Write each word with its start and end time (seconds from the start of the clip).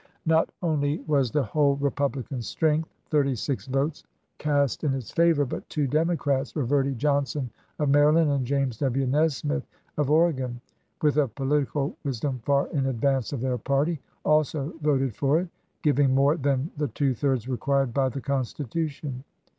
Not 0.25 0.49
only 0.63 0.97
THE 0.97 1.03
THIRTEENTH 1.03 1.09
AMENDMENT 1.09 1.09
77 1.09 1.17
was 1.19 1.31
the 1.31 1.53
whole 1.53 1.75
Republican 1.75 2.41
strength, 2.41 2.89
thirty 3.11 3.35
six 3.35 3.67
votes, 3.67 4.01
chap. 4.01 4.09
iv. 4.09 4.37
cast 4.39 4.83
in 4.83 4.93
its 4.95 5.11
favor, 5.11 5.45
but 5.45 5.69
two 5.69 5.85
Democrats,— 5.85 6.53
Reverdy 6.55 6.95
Johnson 6.97 7.51
of 7.77 7.89
Maryland 7.89 8.31
and 8.31 8.43
James 8.43 8.79
W. 8.79 9.05
Nesmith 9.05 9.67
of 9.99 10.09
Oregon,— 10.09 10.59
with 11.03 11.17
a 11.17 11.27
political 11.27 11.95
wisdom 12.03 12.39
far 12.39 12.65
in 12.69 12.87
advance 12.87 13.31
of 13.31 13.41
their 13.41 13.59
party, 13.59 13.99
also 14.25 14.73
voted 14.81 15.15
for 15.15 15.39
it, 15.39 15.49
giving 15.83 16.15
more 16.15 16.35
than 16.35 16.71
the 16.77 16.87
two 16.87 17.13
thirds 17.13 17.47
required 17.47 17.93
by 17.93 18.09
the 18.09 18.21
Constitution. 18.21 19.23